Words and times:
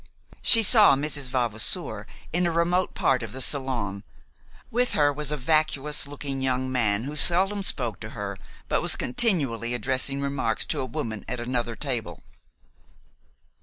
She 0.41 0.63
saw 0.63 0.95
Mrs. 0.95 1.29
Vavasour 1.29 2.07
in 2.33 2.47
a 2.47 2.51
remote 2.51 2.95
part 2.95 3.21
of 3.21 3.33
the 3.33 3.39
salon. 3.39 4.03
With 4.71 4.93
her 4.93 5.13
was 5.13 5.29
a 5.31 5.37
vacuous 5.37 6.07
looking 6.07 6.41
young 6.41 6.71
man 6.71 7.03
who 7.03 7.15
seldom 7.15 7.61
spoke 7.61 7.99
to 7.99 8.09
her 8.17 8.35
but 8.67 8.81
was 8.81 8.95
continually 8.95 9.75
addressing 9.75 10.19
remarks 10.19 10.65
to 10.73 10.79
a 10.79 10.87
woman 10.87 11.23
at 11.27 11.39
another 11.39 11.75
table. 11.75 12.23